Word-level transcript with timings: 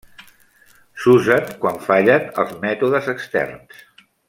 S'usen 1.03 1.51
quan 1.65 1.77
fallen 1.89 2.25
els 2.45 2.57
mètodes 2.65 3.11
externs. 3.15 3.87